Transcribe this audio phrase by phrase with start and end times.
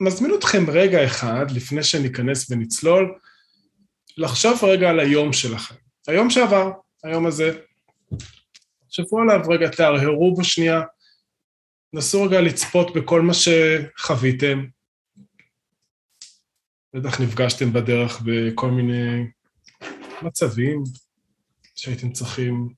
[0.00, 3.18] מזמין אתכם רגע אחד, לפני שניכנס ונצלול,
[4.16, 5.74] לחשוב רגע על היום שלכם.
[6.08, 6.72] היום שעבר,
[7.04, 7.60] היום הזה.
[8.86, 10.82] תחשבו עליו רגע, תהרהרו בשנייה,
[11.92, 14.64] נסו רגע לצפות בכל מה שחוויתם.
[16.94, 19.26] בטח נפגשתם בדרך בכל מיני
[20.22, 20.84] מצבים
[21.74, 22.68] שהייתם צריכים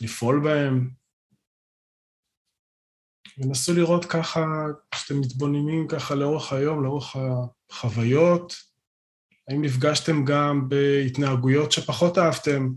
[0.00, 0.90] לפעול בהם.
[3.38, 4.44] ונסו לראות ככה,
[4.90, 7.16] כשאתם מתבוננים ככה לאורך היום, לאורך
[7.70, 8.56] החוויות,
[9.48, 12.68] האם נפגשתם גם בהתנהגויות שפחות אהבתם?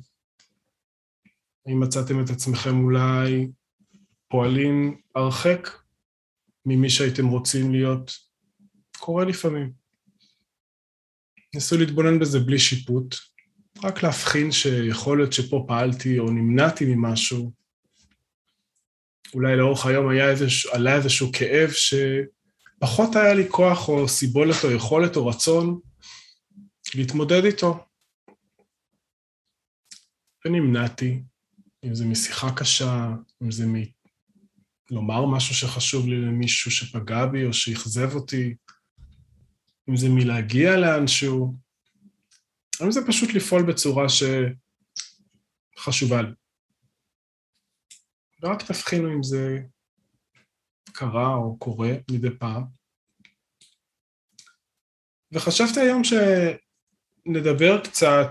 [1.68, 3.48] האם מצאתם את עצמכם אולי
[4.27, 5.70] פועלים הרחק
[6.66, 8.12] ממי שהייתם רוצים להיות?
[8.99, 9.71] קורה לפעמים.
[11.55, 13.16] נסו להתבונן בזה בלי שיפוט,
[13.84, 17.59] רק להבחין שיכול להיות שפה פעלתי או נמנעתי ממשהו.
[19.34, 24.72] אולי לאורך היום היה איזשהו, עלה איזשהו כאב שפחות היה לי כוח או סיבולת או
[24.72, 25.80] יכולת או רצון
[26.96, 27.85] להתמודד איתו.
[30.46, 31.22] ונמנעתי,
[31.84, 33.10] אם זה משיחה קשה,
[33.44, 33.66] אם זה
[34.91, 38.55] מלומר משהו שחשוב לי למישהו שפגע בי או שאכזב אותי,
[39.90, 41.55] אם זה מלהגיע לאנשהו,
[42.84, 44.05] אם זה פשוט לפעול בצורה
[45.77, 46.38] שחשובה לי.
[48.41, 49.59] ורק תבחינו אם זה
[50.91, 52.63] קרה או קורה מדי פעם.
[55.32, 58.29] וחשבתי היום שנדבר קצת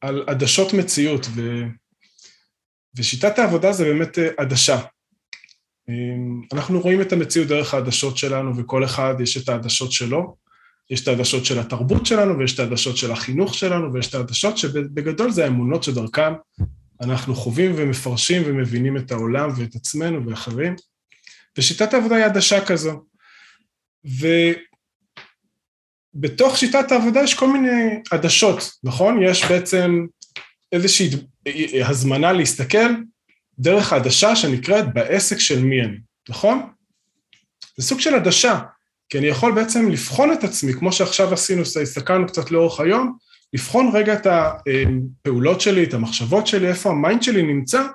[0.00, 1.62] על עדשות מציאות, ו...
[2.96, 4.76] ושיטת העבודה זה באמת אה, עדשה.
[5.88, 10.36] אמ, אנחנו רואים את המציאות דרך העדשות שלנו, וכל אחד יש את העדשות שלו.
[10.90, 14.58] יש את העדשות של התרבות שלנו, ויש את העדשות של החינוך שלנו, ויש את העדשות
[14.58, 16.32] שבגדול זה האמונות שדרכם
[17.00, 20.76] אנחנו חווים ומפרשים ומבינים את העולם ואת עצמנו ואחרים.
[21.58, 23.04] ושיטת העבודה היא עדשה כזו.
[26.14, 29.22] ובתוך שיטת העבודה יש כל מיני עדשות, נכון?
[29.22, 30.06] יש בעצם
[30.72, 31.10] איזושהי
[31.84, 32.94] הזמנה להסתכל
[33.58, 36.62] דרך העדשה שנקראת בעסק של מי אני, נכון?
[37.76, 38.60] זה סוג של עדשה,
[39.08, 43.16] כי אני יכול בעצם לבחון את עצמי, כמו שעכשיו עשינו, הסתכלנו קצת לאורך היום,
[43.52, 47.86] לבחון רגע את הפעולות שלי, את המחשבות שלי, איפה ה mind שלי נמצא,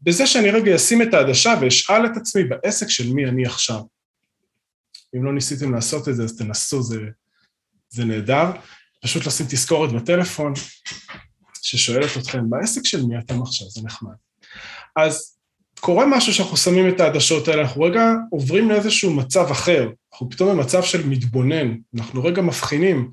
[0.00, 3.80] בזה שאני רגע אשים את העדשה ואשאל את עצמי בעסק של מי אני עכשיו.
[5.16, 7.00] אם לא ניסיתם לעשות את זה, אז תנסו, זה,
[7.88, 8.50] זה נהדר.
[9.02, 10.52] פשוט לשים תזכורת בטלפון,
[11.62, 13.68] ששואלת אתכם, בעסק של מי אתם עכשיו?
[13.70, 14.14] זה נחמד.
[14.96, 15.36] אז
[15.80, 20.50] קורה משהו שאנחנו שמים את העדשות האלה, אנחנו רגע עוברים לאיזשהו מצב אחר, אנחנו פתאום
[20.50, 23.10] במצב של מתבונן, אנחנו רגע מבחינים,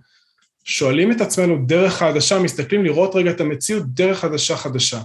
[0.63, 5.01] שואלים את עצמנו דרך העדשה, מסתכלים לראות רגע את המציאות דרך עדשה חדשה.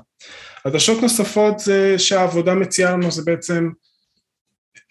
[0.65, 3.71] עדשות נוספות זה שהעבודה מציעה לנו זה בעצם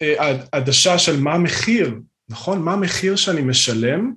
[0.02, 1.94] אה, עדשה של מה המחיר,
[2.28, 2.62] נכון?
[2.62, 4.12] מה המחיר שאני משלם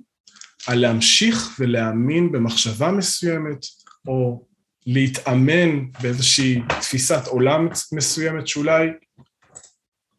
[0.66, 3.66] על להמשיך ולהאמין במחשבה מסוימת,
[4.08, 4.46] או
[4.86, 8.88] להתאמן באיזושהי תפיסת עולם מסוימת שאולי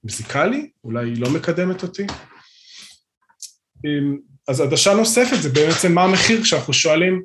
[0.03, 2.07] מזיקה לי, אולי היא לא מקדמת אותי.
[4.51, 7.21] אז עדשה נוספת זה בעצם מה המחיר כשאנחנו שואלים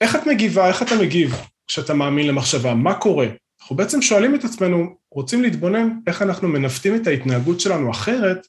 [0.00, 1.34] איך את מגיבה, איך אתה מגיב
[1.66, 3.26] כשאתה מאמין למחשבה, מה קורה?
[3.60, 8.46] אנחנו בעצם שואלים את עצמנו, רוצים להתבונן איך אנחנו מנווטים את ההתנהגות שלנו אחרת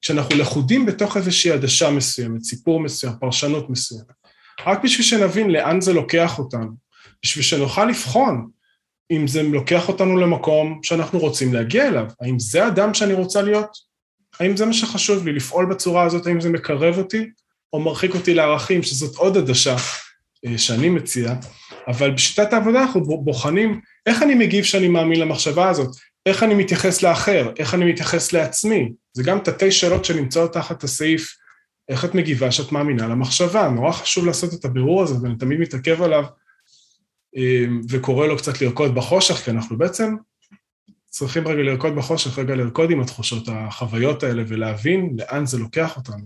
[0.00, 4.06] כשאנחנו לכודים בתוך איזושהי עדשה מסוימת, סיפור מסוים, פרשנות מסוימת.
[4.66, 6.70] רק בשביל שנבין לאן זה לוקח אותנו,
[7.24, 8.48] בשביל שנוכל לבחון
[9.10, 13.91] אם זה לוקח אותנו למקום שאנחנו רוצים להגיע אליו, האם זה אדם שאני רוצה להיות?
[14.40, 17.30] האם זה מה שחשוב לי, לפעול בצורה הזאת, האם זה מקרב אותי
[17.72, 19.76] או מרחיק אותי לערכים, שזאת עוד עדשה
[20.46, 21.34] אה, שאני מציע,
[21.88, 27.02] אבל בשיטת העבודה אנחנו בוחנים איך אני מגיב שאני מאמין למחשבה הזאת, איך אני מתייחס
[27.02, 31.36] לאחר, איך אני מתייחס לעצמי, זה גם תתי שאלות שנמצאות תחת הסעיף
[31.88, 33.68] איך את מגיבה שאת מאמינה למחשבה?
[33.68, 36.24] נורא חשוב לעשות את הבירור הזה, ואני תמיד מתעכב עליו
[37.36, 40.14] אמ, וקורא לו קצת לרקוד בחושך, כי אנחנו בעצם
[41.12, 46.24] צריכים רגע לרקוד בחושך, רגע לרקוד עם התחושות, החוויות האלה, ולהבין לאן זה לוקח אותנו.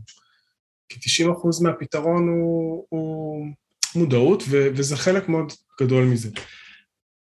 [0.88, 3.46] כי 90% מהפתרון הוא, הוא
[3.94, 6.28] מודעות, ו, וזה חלק מאוד גדול מזה.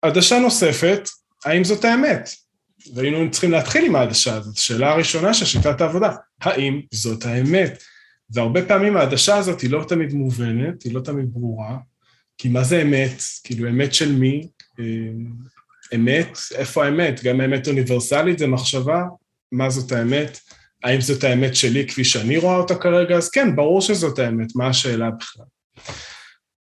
[0.02, 1.08] עדשה נוספת,
[1.44, 2.30] האם זאת האמת?
[2.94, 4.56] והיינו צריכים להתחיל עם העדשה הזאת.
[4.56, 7.82] השאלה הראשונה של שיטת העבודה, האם זאת האמת?
[8.30, 11.78] והרבה פעמים העדשה הזאת היא לא תמיד מובנת, היא לא תמיד ברורה,
[12.38, 13.22] כי מה זה אמת?
[13.44, 14.48] כאילו, אמת של מי?
[15.94, 16.38] אמת?
[16.54, 17.24] איפה האמת?
[17.24, 19.02] גם האמת אוניברסלית זה מחשבה,
[19.52, 20.38] מה זאת האמת?
[20.84, 23.16] האם זאת האמת שלי כפי שאני רואה אותה כרגע?
[23.16, 25.46] אז כן, ברור שזאת האמת, מה השאלה בכלל?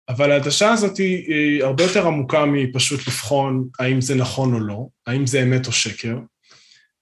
[0.08, 4.86] אבל העדשה הזאת היא, היא הרבה יותר עמוקה מפשוט לבחון האם זה נכון או לא,
[5.06, 6.16] האם זה אמת או שקר,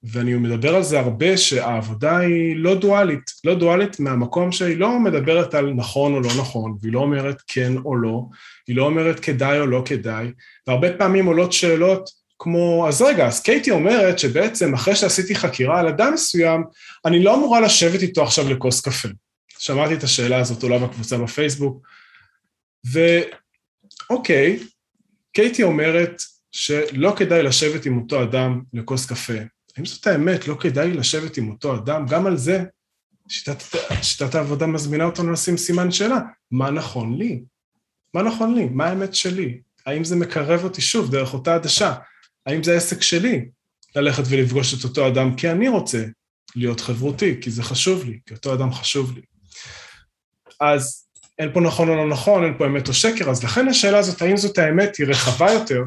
[0.02, 5.54] ואני מדבר על זה הרבה, שהעבודה היא לא דואלית, לא דואלית מהמקום שהיא לא מדברת
[5.54, 8.22] על נכון או לא נכון, והיא לא אומרת כן או לא,
[8.68, 10.32] היא לא אומרת כדאי או לא כדאי,
[10.66, 15.88] והרבה פעמים עולות שאלות כמו, אז רגע, אז קייטי אומרת שבעצם אחרי שעשיתי חקירה על
[15.88, 16.64] אדם מסוים,
[17.04, 19.08] אני לא אמורה לשבת איתו עכשיו לכוס קפה.
[19.58, 21.86] שמעתי את השאלה הזאת עולה בקבוצה בפייסבוק,
[24.10, 24.58] ואוקיי,
[25.32, 26.22] קייטי אומרת
[26.52, 29.55] שלא כדאי לשבת עם אותו אדם לכוס קפה.
[29.76, 32.06] האם זאת האמת, לא כדאי לשבת עם אותו אדם?
[32.06, 32.64] גם על זה
[33.28, 33.62] שיטת,
[34.02, 36.18] שיטת העבודה מזמינה אותנו לשים סימן שאלה.
[36.50, 37.42] מה נכון לי?
[38.14, 38.64] מה נכון לי?
[38.64, 39.60] מה האמת שלי?
[39.86, 41.94] האם זה מקרב אותי שוב דרך אותה עדשה?
[42.46, 43.48] האם זה העסק שלי
[43.96, 46.04] ללכת ולפגוש את אותו אדם כי אני רוצה
[46.56, 49.22] להיות חברותי, כי זה חשוב לי, כי אותו אדם חשוב לי.
[50.60, 51.06] אז
[51.38, 54.22] אין פה נכון או לא נכון, אין פה אמת או שקר, אז לכן השאלה הזאת,
[54.22, 55.82] האם זאת האמת, היא רחבה יותר,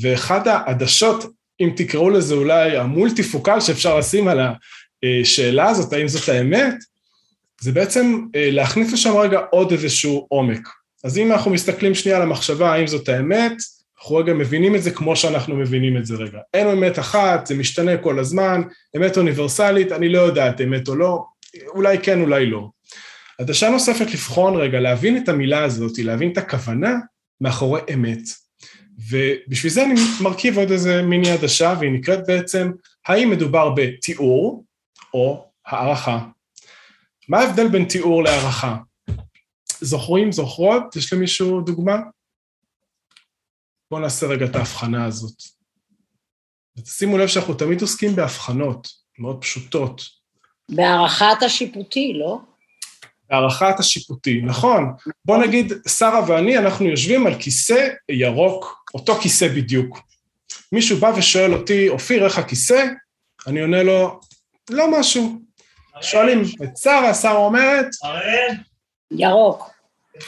[0.00, 1.24] ואחד העדשות,
[1.60, 4.40] אם תקראו לזה אולי המולטיפוקל שאפשר לשים על
[5.04, 6.74] השאלה הזאת, האם זאת האמת,
[7.60, 10.68] זה בעצם אה, להכניס לשם רגע עוד איזשהו עומק.
[11.04, 13.52] אז אם אנחנו מסתכלים שנייה על המחשבה, האם זאת האמת,
[13.98, 16.38] אנחנו רגע מבינים את זה כמו שאנחנו מבינים את זה רגע.
[16.54, 18.62] אין אמת אחת, זה משתנה כל הזמן,
[18.96, 21.24] אמת אוניברסלית, אני לא יודעת אמת או לא,
[21.66, 22.68] אולי כן, אולי לא.
[23.40, 26.94] עדשה נוספת לבחון רגע, להבין את המילה הזאת, להבין את הכוונה
[27.40, 28.20] מאחורי אמת.
[29.10, 32.70] ובשביל זה אני מרכיב עוד איזה מיני עדשה, והיא נקראת בעצם,
[33.06, 34.64] האם מדובר בתיאור
[35.14, 36.18] או הערכה.
[37.28, 38.76] מה ההבדל בין תיאור להערכה?
[39.80, 40.96] זוכרים, זוכרות?
[40.96, 41.96] יש למישהו דוגמה?
[43.90, 45.42] בואו נעשה רגע את ההבחנה הזאת.
[46.78, 48.88] ותשימו לב שאנחנו תמיד עוסקים בהבחנות
[49.18, 50.02] מאוד פשוטות.
[50.68, 52.38] בהערכת השיפוטי, לא?
[53.30, 54.92] בהערכת השיפוטי, נכון.
[55.24, 60.00] בוא נגיד, שרה ואני, אנחנו יושבים על כיסא ירוק, אותו כיסא בדיוק.
[60.72, 62.86] מישהו בא ושואל אותי, אופיר, איך הכיסא?
[63.46, 64.20] אני עונה לו,
[64.70, 65.40] לא משהו.
[66.00, 67.86] שואלים את שרה, שרה אומרת...
[69.10, 69.70] ירוק.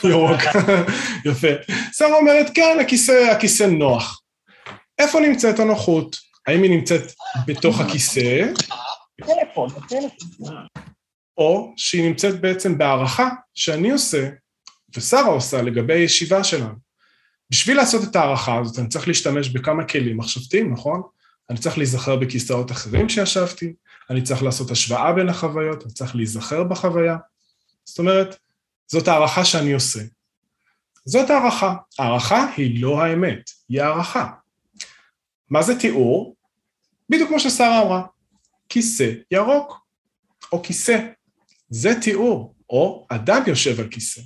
[0.03, 0.41] ירוק,
[1.31, 1.47] יפה.
[1.93, 4.21] שרה אומרת, כן, הכיסא, הכיסא נוח.
[4.99, 6.17] איפה נמצאת הנוחות?
[6.47, 7.01] האם היא נמצאת
[7.47, 8.45] בתוך הכיסא?
[9.17, 10.65] טלפון, טלפון.
[11.37, 14.29] או שהיא נמצאת בעצם בהערכה שאני עושה,
[14.95, 16.90] ושרה עושה לגבי הישיבה שלנו.
[17.51, 21.01] בשביל לעשות את ההערכה הזאת, אני צריך להשתמש בכמה כלים מחשבתיים, נכון?
[21.49, 23.73] אני צריך להיזכר בכיסאות אחרים שישבתי,
[24.09, 27.17] אני צריך לעשות השוואה בין החוויות, אני צריך להיזכר בחוויה.
[27.85, 28.35] זאת אומרת,
[28.87, 29.99] זאת הערכה שאני עושה.
[31.05, 31.75] זאת הערכה.
[31.99, 34.29] הערכה היא לא האמת, היא הערכה.
[35.49, 36.35] מה זה תיאור?
[37.09, 38.03] בדיוק כמו ששרה אמרה,
[38.69, 39.85] כיסא ירוק,
[40.51, 41.07] או כיסא.
[41.69, 44.21] זה תיאור, או אדם יושב על כיסא,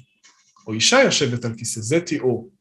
[0.68, 2.55] או אישה יושבת על כיסא, זה תיאור.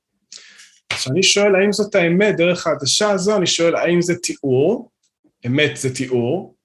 [0.89, 4.91] כשאני שואל האם זאת האמת דרך העדשה הזו, אני שואל האם זה תיאור,
[5.47, 6.57] אמת זה תיאור,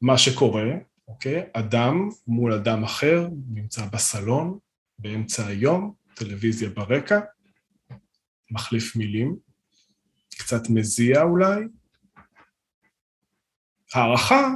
[0.00, 0.64] מה שקורה,
[1.08, 1.42] אוקיי?
[1.52, 4.58] אדם מול אדם אחר, נמצא בסלון,
[4.98, 7.20] באמצע היום, טלוויזיה ברקע,
[8.50, 9.36] מחליף מילים,
[10.38, 11.64] קצת מזיע אולי.
[13.94, 14.54] הערכה,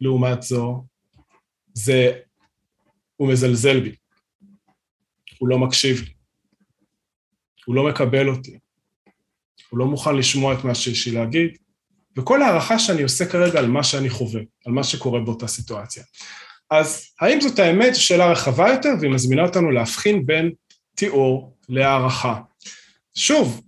[0.00, 0.84] לעומת זו,
[1.74, 2.12] זה,
[3.16, 3.96] הוא מזלזל בי,
[5.38, 6.12] הוא לא מקשיב לי,
[7.66, 8.58] הוא לא מקבל אותי,
[9.70, 11.56] הוא לא מוכן לשמוע את מה שיש לי להגיד,
[12.16, 16.02] וכל הערכה שאני עושה כרגע על מה שאני חווה, על מה שקורה באותה סיטואציה.
[16.70, 17.94] אז האם זאת האמת?
[17.94, 20.50] זו שאלה רחבה יותר, והיא מזמינה אותנו להבחין בין
[20.94, 22.40] תיאור להערכה.
[23.14, 23.62] שוב,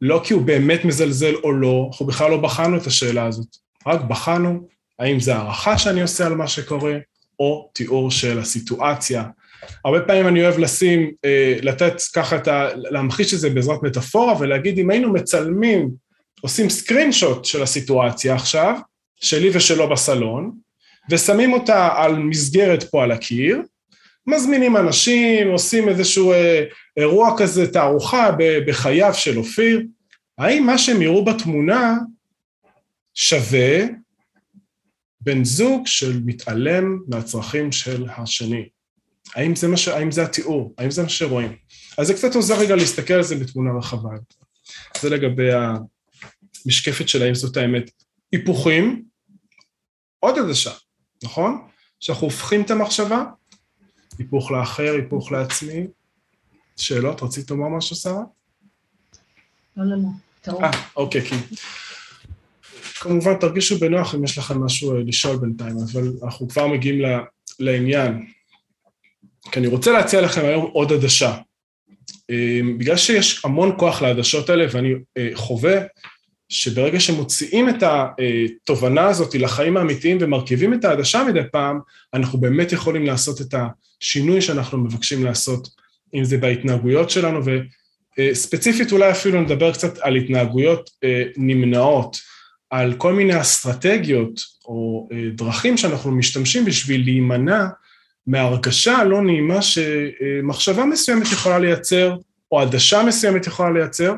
[0.00, 4.00] לא כי הוא באמת מזלזל או לא, אנחנו בכלל לא בחנו את השאלה הזאת, רק
[4.00, 6.96] בחנו האם זה הערכה שאני עושה על מה שקורה,
[7.38, 9.24] או תיאור של הסיטואציה.
[9.84, 12.68] הרבה פעמים אני אוהב לשים, אה, לתת ככה את ה...
[12.74, 15.90] להמחיש את זה בעזרת מטאפורה ולהגיד אם היינו מצלמים,
[16.40, 18.78] עושים סקרין שוט של הסיטואציה עכשיו,
[19.20, 20.52] שלי ושלו בסלון,
[21.10, 23.62] ושמים אותה על מסגרת פה על הקיר,
[24.26, 26.64] מזמינים אנשים, עושים איזשהו אה,
[26.96, 28.30] אירוע כזה, תערוכה
[28.66, 29.82] בחייו של אופיר,
[30.38, 31.98] האם מה שהם יראו בתמונה
[33.14, 33.78] שווה
[35.20, 38.68] בן זוג של מתעלם מהצרכים של השני?
[39.34, 39.88] האם זה, ש...
[39.88, 40.74] האם זה התיאור?
[40.78, 41.56] האם זה מה שרואים?
[41.98, 44.10] אז זה קצת עוזר רגע להסתכל על זה בתמונה רחבה.
[45.00, 45.48] זה לגבי
[46.64, 47.90] המשקפת של האם זאת האמת.
[48.32, 49.04] היפוכים,
[50.20, 50.72] עוד עדשה.
[51.24, 51.68] נכון?
[52.00, 53.24] שאנחנו הופכים את המחשבה,
[54.18, 55.86] היפוך לאחר, היפוך לעצמי.
[56.76, 57.22] שאלות?
[57.22, 58.22] רצית לומר משהו, שרה?
[59.76, 60.60] לא, לא, לא.
[60.64, 61.34] אה, אוקיי, כי...
[63.00, 67.02] כמובן, תרגישו בנוח אם יש לכם משהו אה, לשאול בינתיים, אבל אנחנו כבר מגיעים
[67.58, 68.26] לעניין.
[69.52, 71.36] כי אני רוצה להציע לכם היום עוד עדשה.
[72.30, 75.80] אה, בגלל שיש המון כוח לעדשות האלה, ואני אה, חווה
[76.48, 81.80] שברגע שמוציאים את התובנה הזאת לחיים האמיתיים ומרכיבים את העדשה מדי פעם,
[82.14, 85.68] אנחנו באמת יכולים לעשות את השינוי שאנחנו מבקשים לעשות,
[86.14, 87.40] אם זה בהתנהגויות שלנו,
[88.18, 92.16] וספציפית אולי אפילו נדבר קצת על התנהגויות אה, נמנעות,
[92.70, 97.66] על כל מיני אסטרטגיות או אה, דרכים שאנחנו משתמשים בשביל להימנע
[98.28, 102.16] מהרגשה הלא נעימה שמחשבה מסוימת יכולה לייצר,
[102.52, 104.14] או עדשה מסוימת יכולה לייצר,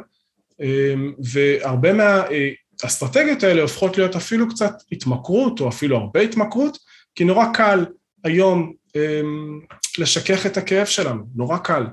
[0.61, 6.79] אמ, והרבה מהאסטרטגיות האלה הופכות להיות אפילו קצת התמכרות, או אפילו הרבה התמכרות,
[7.15, 7.85] כי נורא קל
[8.25, 9.61] היום אמ,
[9.99, 11.87] לשכך את הכאב שלנו, נורא קל,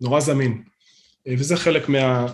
[0.00, 0.62] נורא זמין.
[1.28, 2.26] אה, וזה חלק מה...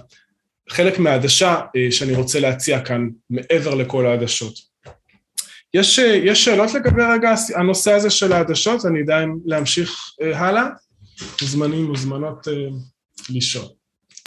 [0.71, 4.68] חלק מהעדשה אה, שאני רוצה להציע כאן, מעבר לכל העדשות.
[5.75, 8.87] יש, אה, יש שאלות לגבי רגע הנושא הזה של העדשות?
[8.87, 10.65] אני יודע אם להמשיך הלאה?
[11.43, 12.49] מוזמנים, מוזמנות
[13.31, 13.65] לשאול.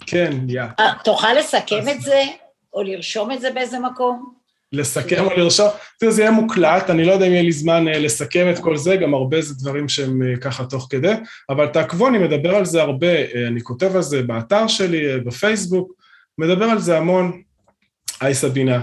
[0.06, 0.62] כן, יא.
[0.80, 2.22] אה, תוכל לסכם את זה,
[2.74, 4.32] או לרשום את זה באיזה מקום?
[4.72, 5.68] לסכם או לרשום,
[5.98, 8.76] תראה, זה יהיה מוקלט, אני לא יודע אם יהיה לי זמן אה, לסכם את כל
[8.76, 11.12] זה, גם הרבה זה דברים שהם אה, ככה תוך כדי,
[11.50, 15.92] אבל תעקבו, אני מדבר על זה הרבה, אני כותב על זה באתר שלי, בפייסבוק,
[16.38, 17.42] מדבר על זה המון.
[18.20, 18.80] היי סבינה.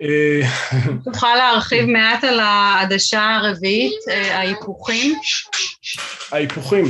[1.04, 5.14] תוכל להרחיב מעט על העדשה הרביעית, ההיפוכים?
[6.32, 6.84] ההיפוכים.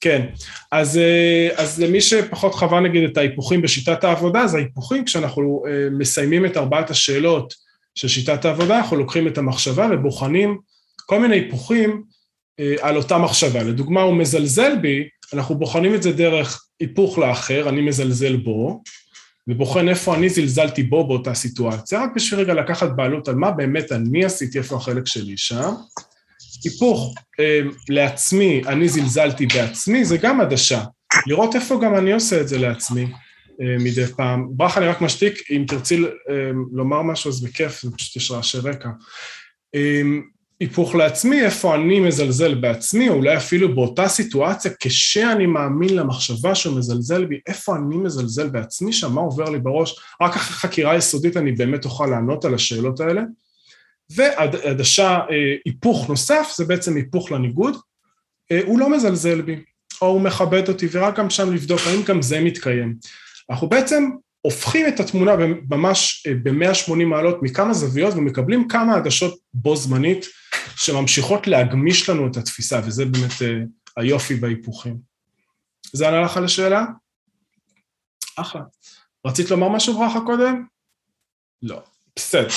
[0.00, 0.26] כן,
[0.72, 5.88] אז, אה, אז למי שפחות חווה נגיד את ההיפוכים בשיטת העבודה, אז ההיפוכים כשאנחנו אה,
[5.90, 7.54] מסיימים את ארבעת השאלות
[7.94, 10.58] של שיטת העבודה, אנחנו לוקחים את המחשבה ובוחנים
[11.06, 12.02] כל מיני היפוכים
[12.60, 13.62] אה, על אותה מחשבה.
[13.62, 18.82] לדוגמה, הוא מזלזל בי, אנחנו בוחנים את זה דרך היפוך לאחר, אני מזלזל בו,
[19.48, 23.92] ובוחן איפה אני זלזלתי בו באותה סיטואציה, רק בשביל רגע לקחת בעלות על מה באמת
[23.92, 25.72] אני עשיתי, איפה החלק שלי שם.
[26.64, 30.84] היפוך אה, לעצמי, אני זלזלתי בעצמי, זה גם עדשה.
[31.26, 33.02] לראות איפה גם אני עושה את זה לעצמי
[33.60, 34.46] אה, מדי פעם.
[34.50, 38.58] ברכה, אני רק משתיק, אם תרצי אה, לומר משהו אז בכיף, זה פשוט יש רעשי
[38.58, 38.88] רקע.
[40.60, 46.78] היפוך לעצמי, איפה אני מזלזל בעצמי, או אולי אפילו באותה סיטואציה, כשאני מאמין למחשבה שהוא
[46.78, 51.36] מזלזל בי, איפה אני מזלזל בעצמי שם, מה עובר לי בראש, רק אחרי חקירה יסודית
[51.36, 53.22] אני באמת אוכל לענות על השאלות האלה.
[54.10, 57.76] ועדשה, אה, היפוך נוסף, זה בעצם היפוך לניגוד,
[58.52, 59.56] אה, הוא לא מזלזל בי,
[60.02, 62.94] או הוא מכבד אותי, ורק גם שם לבדוק האם גם זה מתקיים.
[63.50, 64.10] אנחנו בעצם
[64.48, 65.32] הופכים את התמונה
[65.70, 70.26] ממש אה, ב-180 מעלות מכמה זוויות ומקבלים כמה עדשות בו זמנית
[70.76, 73.32] שממשיכות להגמיש לנו את התפיסה, וזה באמת
[73.96, 74.98] היופי בהיפוכים.
[75.92, 76.84] זה ענה לך על השאלה?
[78.36, 78.62] אחלה.
[79.26, 80.64] רצית לומר משהו ברכה קודם?
[81.62, 81.82] לא.
[82.16, 82.48] בסדר.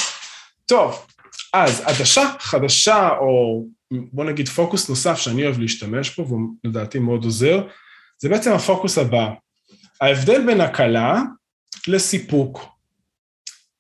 [0.65, 1.05] טוב,
[1.53, 7.23] אז עדשה חדשה, או בוא נגיד פוקוס נוסף שאני אוהב להשתמש בו, והוא לדעתי מאוד
[7.23, 7.67] עוזר,
[8.17, 9.29] זה בעצם הפוקוס הבא.
[10.01, 11.21] ההבדל בין הקלה
[11.87, 12.65] לסיפוק.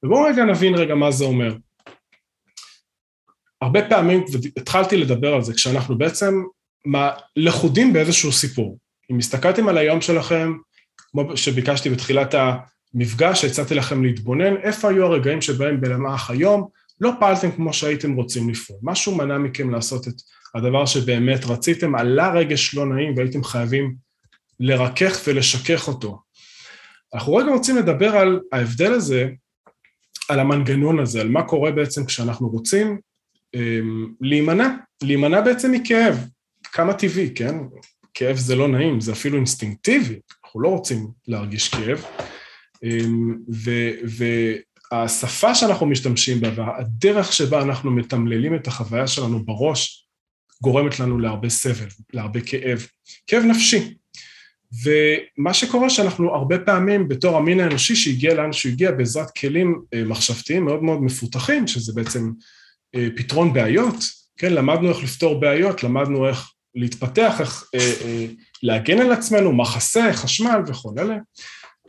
[0.03, 1.55] ובואו רגע נבין רגע מה זה אומר.
[3.61, 4.23] הרבה פעמים,
[4.55, 6.43] והתחלתי לדבר על זה, כשאנחנו בעצם
[7.35, 8.77] לכודים באיזשהו סיפור.
[9.11, 10.53] אם הסתכלתם על היום שלכם,
[10.97, 12.35] כמו שביקשתי בתחילת
[12.93, 16.67] המפגש, הצעתי לכם להתבונן, איפה היו הרגעים שבהם במהלך היום
[17.01, 18.79] לא פעלתם כמו שהייתם רוצים לפעול.
[18.83, 20.13] משהו מנע מכם לעשות את
[20.55, 23.95] הדבר שבאמת רציתם, עלה רגש לא נעים והייתם חייבים
[24.59, 26.19] לרכך ולשכך אותו.
[27.13, 29.29] אנחנו רגע רוצים לדבר על ההבדל הזה,
[30.29, 32.99] על המנגנון הזה, על מה קורה בעצם כשאנחנו רוצים
[33.55, 33.59] um,
[34.21, 34.69] להימנע,
[35.03, 36.27] להימנע בעצם מכאב.
[36.63, 37.55] כמה טבעי, כן?
[38.13, 42.05] כאב זה לא נעים, זה אפילו אינסטינקטיבי, אנחנו לא רוצים להרגיש כאב.
[42.85, 43.09] Um,
[43.53, 43.71] ו,
[44.07, 44.25] ו,
[44.91, 50.07] השפה שאנחנו משתמשים בה והדרך שבה אנחנו מתמללים את החוויה שלנו בראש
[50.63, 52.87] גורמת לנו להרבה סבל, להרבה כאב,
[53.27, 53.93] כאב נפשי.
[54.83, 60.03] ומה שקורה שאנחנו הרבה פעמים בתור המין האנושי שהגיע לאן שהוא הגיע בעזרת כלים אה,
[60.03, 62.31] מחשבתיים מאוד מאוד מפותחים, שזה בעצם
[62.95, 63.95] אה, פתרון בעיות,
[64.37, 68.25] כן, למדנו איך לפתור בעיות, למדנו איך להתפתח, איך אה,
[68.63, 71.17] להגן על עצמנו, מחסה, חשמל וכל אלה.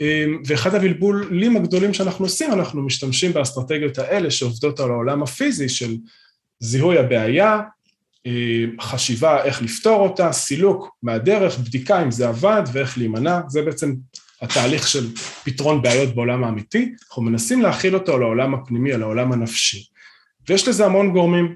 [0.00, 5.96] אמ, ואחד הבלבולים הגדולים שאנחנו עושים, אנחנו משתמשים באסטרטגיות האלה שעובדות על העולם הפיזי של
[6.60, 7.60] זיהוי הבעיה,
[8.80, 13.94] חשיבה איך לפתור אותה, סילוק מהדרך, בדיקה אם זה עבד ואיך להימנע, זה בעצם
[14.42, 15.14] התהליך של
[15.44, 19.84] פתרון בעיות בעולם האמיתי, אנחנו מנסים להכיל אותו על העולם הפנימי, על העולם הנפשי.
[20.48, 21.54] ויש לזה המון גורמים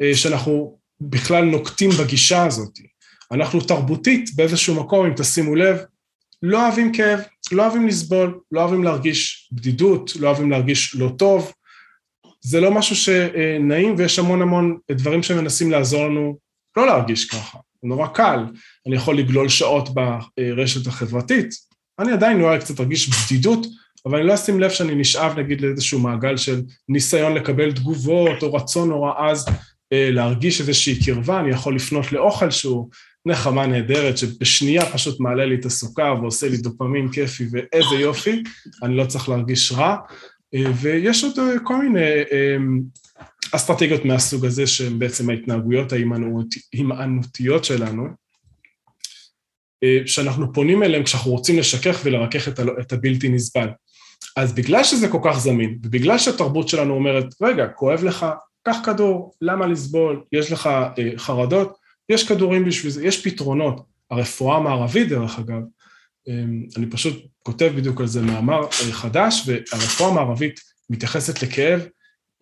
[0.00, 2.78] אה, שאנחנו בכלל נוקטים בגישה הזאת.
[3.32, 5.78] אנחנו תרבותית באיזשהו מקום, אם תשימו לב,
[6.42, 7.20] לא אוהבים כאב,
[7.52, 11.52] לא אוהבים לסבול, לא אוהבים להרגיש בדידות, לא אוהבים להרגיש לא טוב.
[12.48, 16.38] זה לא משהו שנעים ויש המון המון דברים שמנסים לעזור לנו
[16.76, 17.58] לא להרגיש ככה.
[17.82, 18.38] זה נורא קל,
[18.86, 21.50] אני יכול לגלול שעות ברשת החברתית,
[21.98, 23.66] אני עדיין אולי קצת ארגיש בדידות
[24.06, 28.54] אבל אני לא אשים לב שאני נשאב נגיד לאיזשהו מעגל של ניסיון לקבל תגובות או
[28.54, 29.46] רצון נורא עז
[29.92, 32.88] אה, להרגיש איזושהי קרבה, אני יכול לפנות לאוכל שהוא
[33.26, 38.42] נחמה נהדרת שבשנייה פשוט מעלה לי את הסוכר ועושה לי דופמין כיפי ואיזה יופי,
[38.82, 39.96] אני לא צריך להרגיש רע.
[40.54, 42.00] אה, ויש עוד אה, כל מיני
[43.54, 48.06] אסטרטגיות מהסוג הזה שהן בעצם ההתנהגויות ההימנעותיות שלנו,
[50.06, 52.48] שאנחנו פונים אליהן כשאנחנו רוצים לשכך ולרכך
[52.80, 53.68] את הבלתי נסבל.
[54.36, 58.26] אז בגלל שזה כל כך זמין, ובגלל שהתרבות שלנו אומרת, רגע, כואב לך,
[58.62, 61.76] קח כדור, למה לסבול, יש לך אה, חרדות,
[62.08, 63.80] יש כדורים בשביל זה, יש פתרונות.
[64.10, 65.60] הרפואה המערבית, דרך אגב, אה,
[66.76, 71.80] אני פשוט כותב בדיוק על זה מאמר אה, חדש, והרפואה המערבית מתייחסת לכאב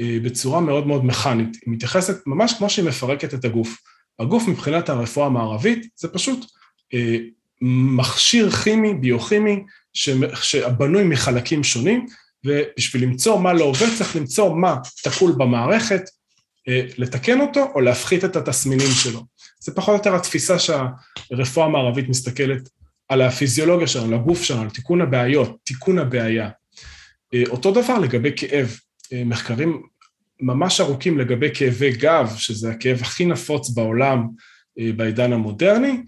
[0.01, 1.57] אה, בצורה מאוד מאוד מכנית.
[1.67, 3.79] היא מתייחסת ממש כמו שהיא מפרקת את הגוף.
[4.19, 6.47] הגוף מבחינת הרפואה המערבית זה פשוט
[6.95, 7.17] אה,
[7.63, 9.63] מכשיר כימי, ביוכימי,
[10.43, 12.07] שבנוי מחלקים שונים,
[12.45, 16.03] ובשביל למצוא מה לא עובד צריך למצוא מה תקול במערכת,
[16.99, 19.25] לתקן אותו או להפחית את התסמינים שלו.
[19.61, 22.69] זה פחות או יותר התפיסה שהרפואה המערבית מסתכלת
[23.09, 26.51] על הפיזיולוגיה שלנו, לגוף שלנו, על תיקון הבעיות, תיקון הבעיה.
[27.35, 28.77] אה, אותו דבר לגבי כאב,
[29.13, 29.83] אה, מחקרים
[30.41, 34.27] ממש ארוכים לגבי כאבי גב, שזה הכאב הכי נפוץ בעולם
[34.97, 36.03] בעידן המודרני,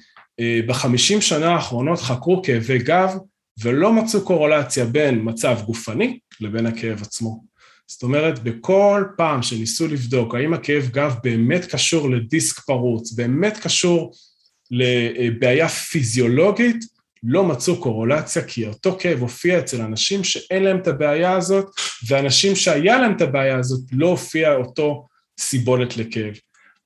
[0.66, 3.14] בחמישים שנה האחרונות חקרו כאבי גב
[3.62, 7.44] ולא מצאו קורולציה בין מצב גופני לבין הכאב עצמו.
[7.86, 14.12] זאת אומרת, בכל פעם שניסו לבדוק האם הכאב גב באמת קשור לדיסק פרוץ, באמת קשור
[14.70, 16.84] לבעיה פיזיולוגית,
[17.22, 21.66] לא מצאו קורולציה, כי אותו כאב הופיע אצל אנשים שאין להם את הבעיה הזאת,
[22.06, 25.06] ואנשים שהיה להם את הבעיה הזאת לא הופיע אותו
[25.40, 26.34] סיבולת לכאב.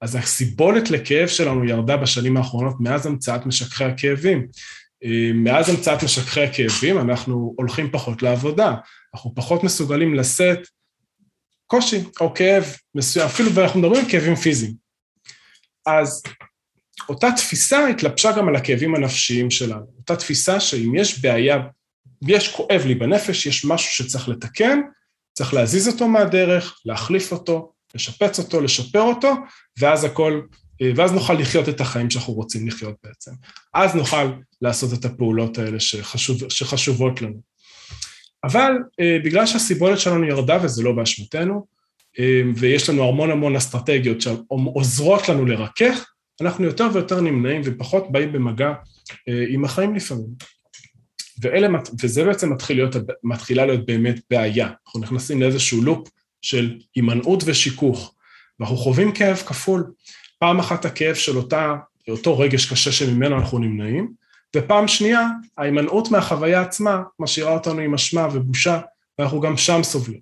[0.00, 4.46] אז הסיבולת לכאב שלנו ירדה בשנים האחרונות מאז המצאת משככי הכאבים.
[5.34, 8.74] מאז המצאת משככי הכאבים אנחנו הולכים פחות לעבודה,
[9.14, 10.58] אנחנו פחות מסוגלים לשאת
[11.66, 12.64] קושי או כאב
[12.94, 14.74] מסוים, אפילו ואנחנו מדברים על כאבים פיזיים.
[15.86, 16.22] אז
[17.08, 21.58] אותה תפיסה התלבשה גם על הכאבים הנפשיים שלנו, אותה תפיסה שאם יש בעיה,
[22.28, 24.80] יש כואב לי בנפש, יש משהו שצריך לתקן,
[25.32, 29.34] צריך להזיז אותו מהדרך, להחליף אותו, לשפץ אותו, לשפר אותו,
[29.78, 30.40] ואז הכל
[30.96, 33.30] ואז נוכל לחיות את החיים שאנחנו רוצים לחיות בעצם.
[33.74, 37.40] אז נוכל לעשות את הפעולות האלה שחשוב, שחשובות לנו.
[38.44, 41.66] אבל אה, בגלל שהסיבולת שלנו ירדה, וזה לא באשמתנו,
[42.18, 46.11] אה, ויש לנו המון המון אסטרטגיות שעוזרות לנו לרכך,
[46.42, 48.72] אנחנו יותר ויותר נמנעים ופחות באים במגע
[49.28, 50.52] אה, עם החיים לפעמים.
[51.40, 51.68] ואלה,
[52.02, 54.70] וזה בעצם מתחיל להיות, מתחילה להיות באמת בעיה.
[54.86, 56.08] אנחנו נכנסים לאיזשהו לופ
[56.42, 58.14] של הימנעות ושיכוך,
[58.60, 59.92] ואנחנו חווים כאב כפול.
[60.38, 61.74] פעם אחת הכאב של אותה,
[62.08, 64.12] אותו רגש קשה שממנו אנחנו נמנעים,
[64.56, 65.26] ופעם שנייה,
[65.58, 68.80] ההימנעות מהחוויה עצמה משאירה אותנו עם אשמה ובושה,
[69.18, 70.20] ואנחנו גם שם סובלים.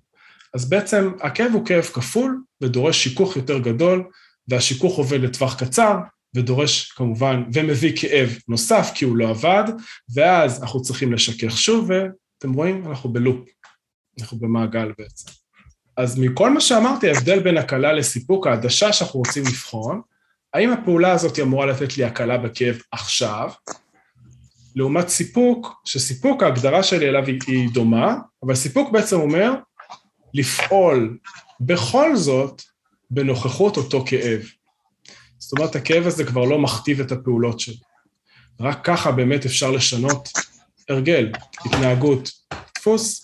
[0.53, 4.03] אז בעצם הכאב הוא כאב כפול ודורש שיכוך יותר גדול,
[4.51, 5.97] והשיכוך עובד לטווח קצר,
[6.35, 9.63] ודורש כמובן, ומביא כאב נוסף כי הוא לא עבד,
[10.13, 13.49] ואז אנחנו צריכים לשכך שוב, ואתם רואים, אנחנו בלופ,
[14.21, 15.31] אנחנו במעגל בעצם.
[15.97, 20.01] אז מכל מה שאמרתי, ההבדל בין הקלה לסיפוק, העדשה שאנחנו רוצים לבחון,
[20.53, 23.49] האם הפעולה הזאת אמורה לתת לי הקלה בכאב עכשיו,
[24.75, 29.53] לעומת סיפוק, שסיפוק ההגדרה שלי אליו היא, היא דומה, אבל סיפוק בעצם אומר
[30.33, 31.17] לפעול.
[31.59, 32.61] בכל זאת
[33.11, 34.41] בנוכחות אותו כאב.
[35.37, 37.75] זאת אומרת, הכאב הזה כבר לא מכתיב את הפעולות שלי.
[38.59, 40.29] רק ככה באמת אפשר לשנות
[40.89, 41.31] הרגל,
[41.65, 42.29] התנהגות,
[42.77, 43.21] דפוס,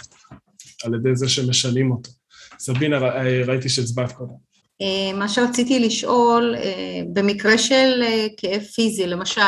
[0.84, 2.12] על ידי זה שמשנים אותו.
[2.60, 2.98] סבינה,
[3.46, 4.34] ראיתי שהצבעת קודם.
[4.82, 9.42] אה, מה שרציתי לשאול, אה, במקרה של אה, כאב פיזי, למשל,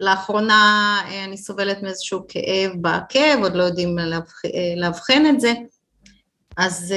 [0.00, 3.96] לאחרונה אני סובלת מאיזשהו כאב בעקב, עוד לא יודעים
[4.76, 5.52] לאבחן את זה,
[6.56, 6.94] אז,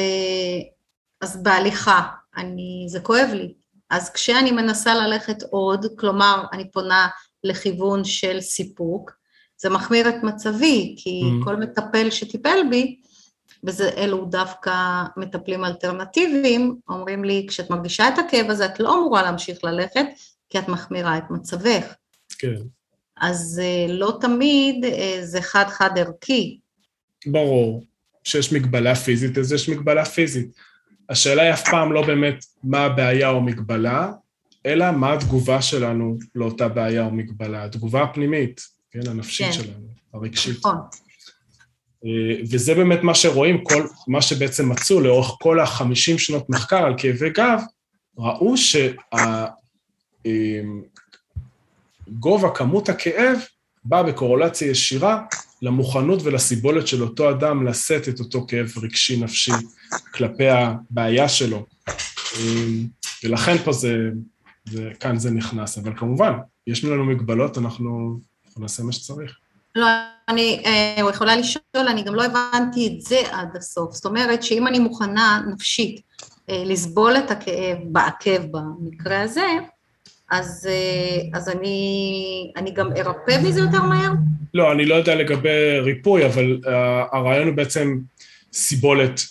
[1.22, 2.02] אז בהליכה,
[2.38, 3.54] אני, זה כואב לי.
[3.90, 7.08] אז כשאני מנסה ללכת עוד, כלומר, אני פונה
[7.44, 9.12] לכיוון של סיפוק,
[9.58, 11.44] זה מחמיר את מצבי, כי mm.
[11.44, 13.00] כל מטפל שטיפל בי,
[13.64, 19.64] ואלו דווקא מטפלים אלטרנטיביים, אומרים לי, כשאת מרגישה את הכאב הזה, את לא אמורה להמשיך
[19.64, 20.06] ללכת,
[20.50, 21.94] כי את מחמירה את מצבך.
[22.38, 22.56] כן.
[23.18, 26.60] אז אה, לא תמיד אה, זה חד-חד ערכי.
[27.26, 27.84] ברור.
[28.24, 30.52] כשיש מגבלה פיזית, אז יש מגבלה פיזית.
[31.12, 34.12] השאלה היא אף פעם לא באמת מה הבעיה או מגבלה,
[34.66, 39.52] אלא מה התגובה שלנו לאותה בעיה או מגבלה, התגובה הפנימית, כן, הנפשית כן.
[39.54, 40.58] שלנו, הרגשית.
[40.58, 40.76] נכון.
[42.06, 46.94] אה, וזה באמת מה שרואים, כל, מה שבעצם מצאו לאורך כל החמישים שנות מחקר על
[46.98, 47.62] כאבי גב,
[48.18, 48.56] ראו
[52.08, 53.40] שגובה אה, כמות הכאב
[53.84, 55.22] בא בקורולציה ישירה
[55.62, 59.52] למוכנות ולסיבולת של אותו אדם לשאת את אותו כאב רגשי נפשי
[60.14, 61.66] כלפי הבעיה שלו.
[62.40, 62.88] אמ,
[63.24, 63.96] ולכן פה זה,
[64.70, 66.34] זה, כאן זה נכנס, אבל כמובן,
[66.68, 69.38] יש לנו מגבלות, אנחנו, אנחנו נעשה מה שצריך.
[69.76, 69.88] לא,
[70.30, 73.94] אני אה, יכולה לשאול, אני גם לא הבנתי את זה עד הסוף.
[73.96, 76.02] זאת אומרת שאם אני מוכנה נפשית
[76.50, 79.48] אה, לסבול את הכאב, בעקב במקרה הזה,
[80.32, 84.12] אז, אה, אז אני, אני גם ארפא מזה יותר מהר?
[84.54, 86.70] לא, אני לא יודע לגבי ריפוי, אבל uh,
[87.12, 88.00] הרעיון הוא בעצם
[88.54, 89.22] סיבולת.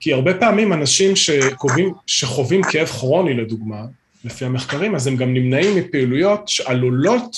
[0.00, 3.84] כי הרבה פעמים אנשים שקובעים, שחווים כאב כרוני, לדוגמה,
[4.24, 7.36] לפי המחקרים, אז הם גם נמנעים מפעילויות שעלולות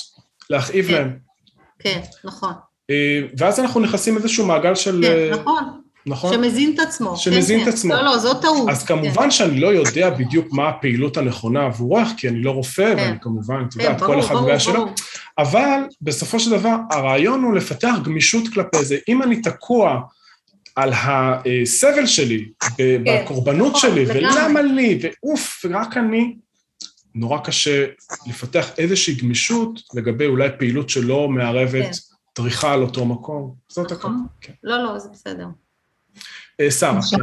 [0.51, 0.93] להכאיב כן.
[0.93, 1.19] להם.
[1.79, 2.53] כן, נכון.
[2.91, 5.01] אה, ואז אנחנו נכנסים לאיזשהו מעגל של...
[5.03, 5.84] כן, נכון.
[6.07, 6.35] נכון?
[6.35, 7.17] שמזין את עצמו.
[7.17, 7.95] שמזין כן, את עצמו.
[7.95, 7.97] כן.
[7.97, 8.69] לא, לא, זו טעות.
[8.69, 9.31] אז כמובן כן.
[9.31, 13.03] שאני לא יודע בדיוק מה הפעילות הנכונה עבורך, כי אני לא רופא, כן.
[13.03, 14.87] ואני כמובן, את כן, יודעת, כל אחד והבעיה שלו.
[15.39, 18.99] אבל בסופו של דבר, הרעיון הוא לפתח גמישות כלפי זה.
[19.09, 20.01] אם אני תקוע
[20.77, 24.43] על הסבל שלי, ב- בקורבנות נכון, שלי, לגמרי.
[24.43, 26.35] ולמה לי, ואוף, רק אני,
[27.15, 27.87] נורא קשה
[28.27, 31.35] לפתח איזושהי גמישות לגבי אולי פעילות שלא כן.
[31.35, 31.97] מערבת
[32.37, 33.55] דריכה על אותו מקום.
[33.69, 33.97] זאת נכון.
[33.97, 34.19] הכוונה.
[34.41, 34.53] כן.
[34.63, 35.47] לא, לא, זה בסדר.
[36.61, 37.19] אה, שרה, עכשיו,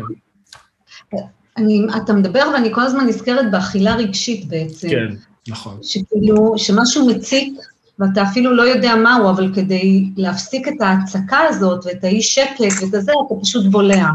[1.12, 1.18] כן.
[1.58, 4.90] אני, אתה מדבר ואני כל הזמן נזכרת באכילה רגשית בעצם.
[4.90, 5.08] כן,
[5.48, 5.78] נכון.
[5.84, 7.60] שכאילו, שמשהו מציק,
[8.00, 12.94] ואתה אפילו לא יודע מהו, אבל כדי להפסיק את ההצקה הזאת ואת האי שקט ואת
[12.94, 14.08] הזה, אתה פשוט בולע.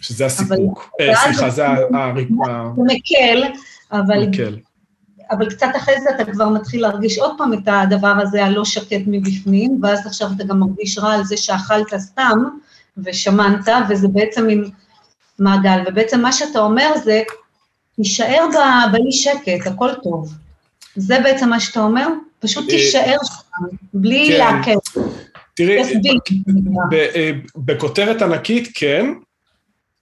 [0.00, 0.90] שזה הסיפוק.
[1.00, 2.14] אה, סליחה, זה ה- ה- ה-
[2.76, 3.42] זה מקל,
[3.92, 4.56] אבל, מקל.
[5.30, 9.00] אבל קצת אחרי זה אתה כבר מתחיל להרגיש עוד פעם את הדבר הזה הלא שקט
[9.06, 12.38] מבפנים, ואז עכשיו אתה גם מרגיש רע על זה שאכלת סתם
[13.04, 14.70] ושמנת, וזה בעצם מין
[15.38, 15.82] מעגל.
[15.86, 17.22] ובעצם מה שאתה אומר זה,
[17.96, 18.46] תישאר
[18.92, 20.34] באי שקט, הכל טוב.
[20.96, 22.06] זה בעצם מה שאתה אומר?
[22.38, 24.38] פשוט אה, תישאר שם, בלי כן.
[24.38, 25.00] לעכב.
[25.54, 25.82] תראי,
[26.92, 29.06] אה, בכותרת ענקית כן,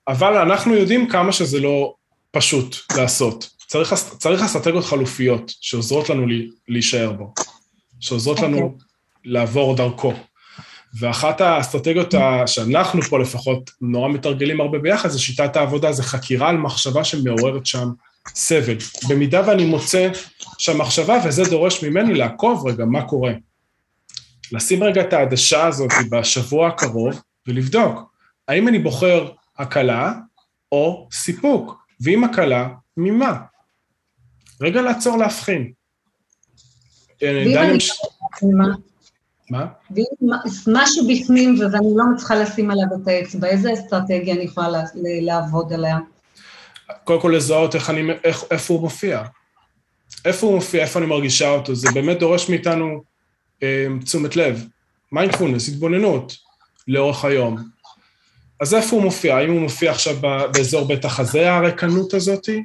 [0.09, 1.94] אבל אנחנו יודעים כמה שזה לא
[2.31, 3.51] פשוט לעשות.
[3.66, 6.27] צריך, צריך אסטרטגיות חלופיות שעוזרות לנו
[6.68, 7.35] להישאר בו,
[8.01, 8.79] שעוזרות לנו אוקיי.
[9.24, 10.12] לעבור דרכו.
[10.94, 12.14] ואחת האסטרטגיות
[12.46, 17.66] שאנחנו פה לפחות נורא מתרגלים הרבה ביחד, זה שיטת העבודה, זה חקירה על מחשבה שמעוררת
[17.66, 17.88] שם
[18.35, 18.77] סבל.
[19.09, 20.09] במידה ואני מוצא
[20.59, 23.33] שהמחשבה, וזה דורש ממני לעקוב רגע מה קורה.
[24.53, 28.12] לשים רגע את העדשה הזאת בשבוע הקרוב ולבדוק,
[28.48, 30.12] האם אני בוחר הקלה
[30.72, 33.38] או סיפוק, ואם הקלה, ממה?
[34.61, 35.72] רגע לעצור להבחין.
[37.22, 37.79] אה, ואם אני-
[39.51, 39.59] מה?
[39.59, 39.67] מה?
[39.91, 40.31] ואם
[40.67, 44.69] משהו בפנים ואני לא מצליחה לשים עליו את האצבע, איזה אסטרטגיה אני יכולה
[45.23, 45.99] לעבוד עליה?
[47.05, 49.23] קודם כל לזהות איך אני, איך, איפה הוא מופיע.
[50.25, 53.03] איפה הוא מופיע, איפה אני מרגישה אותו, זה באמת דורש מאיתנו
[53.63, 54.67] אה, תשומת לב,
[55.13, 56.37] מיינדפולנס, התבוננות
[56.89, 57.57] לאורך היום.
[58.61, 59.37] אז איפה הוא מופיע?
[59.37, 60.17] האם הוא מופיע עכשיו
[60.53, 62.63] באזור בית החזה, הריקנות הזאתי?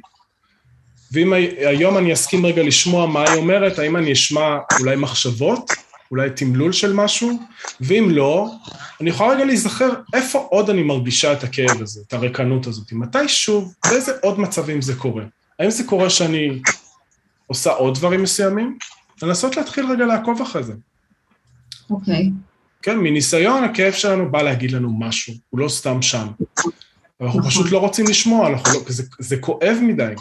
[1.12, 5.70] ואם הי- היום אני אסכים רגע לשמוע מה היא אומרת, האם אני אשמע אולי מחשבות,
[6.14, 7.38] אולי תמלול של משהו?
[7.80, 8.50] ואם לא,
[9.00, 12.92] אני יכולה רגע להיזכר איפה עוד אני מרגישה את הכאב הזה, את הריקנות הזאת.
[12.92, 15.24] מתי שוב, באיזה עוד מצבים זה קורה?
[15.58, 16.60] האם זה קורה שאני
[17.46, 18.78] עושה עוד דברים מסוימים?
[19.22, 20.72] לנסות להתחיל רגע לעקוב אחרי זה.
[21.90, 22.30] אוקיי.
[22.82, 26.26] כן, מניסיון הכאב שלנו בא להגיד לנו משהו, הוא לא סתם שם.
[27.20, 27.42] אנחנו.
[27.42, 30.14] פשוט לא רוצים לשמוע, לא, זה, זה כואב מדי.